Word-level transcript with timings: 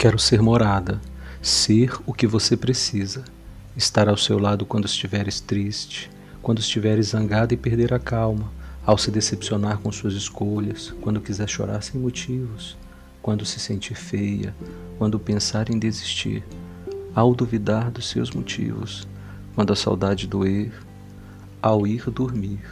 Quero 0.00 0.18
ser 0.18 0.40
morada, 0.40 0.98
ser 1.42 1.92
o 2.06 2.14
que 2.14 2.26
você 2.26 2.56
precisa, 2.56 3.22
estar 3.76 4.08
ao 4.08 4.16
seu 4.16 4.38
lado 4.38 4.64
quando 4.64 4.86
estiveres 4.86 5.40
triste, 5.40 6.10
quando 6.40 6.58
estiveres 6.58 7.08
zangada 7.08 7.52
e 7.52 7.56
perder 7.58 7.92
a 7.92 7.98
calma, 7.98 8.50
ao 8.82 8.96
se 8.96 9.10
decepcionar 9.10 9.76
com 9.76 9.92
suas 9.92 10.14
escolhas, 10.14 10.90
quando 11.02 11.20
quiser 11.20 11.46
chorar 11.50 11.82
sem 11.82 12.00
motivos, 12.00 12.78
quando 13.20 13.44
se 13.44 13.60
sentir 13.60 13.94
feia, 13.94 14.54
quando 14.96 15.20
pensar 15.20 15.68
em 15.68 15.78
desistir, 15.78 16.42
ao 17.14 17.34
duvidar 17.34 17.90
dos 17.90 18.08
seus 18.08 18.30
motivos, 18.30 19.06
quando 19.54 19.70
a 19.70 19.76
saudade 19.76 20.26
doer, 20.26 20.72
ao 21.60 21.86
ir 21.86 22.08
dormir. 22.08 22.62